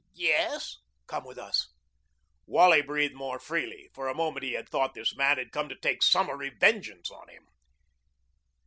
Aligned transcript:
"Y 0.03 0.07
yes." 0.25 0.77
"Come 1.05 1.25
with 1.25 1.37
us." 1.37 1.71
Wally 2.47 2.81
breathed 2.81 3.13
more 3.13 3.37
freely. 3.39 3.87
For 3.93 4.07
a 4.07 4.15
moment 4.15 4.43
he 4.43 4.53
had 4.53 4.67
thought 4.67 4.95
this 4.95 5.15
man 5.15 5.37
had 5.37 5.51
come 5.51 5.69
to 5.69 5.75
take 5.75 6.01
summary 6.01 6.49
vengeance 6.59 7.11
on 7.11 7.29
him. 7.29 7.47